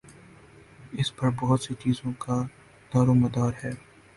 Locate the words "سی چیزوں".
1.63-2.11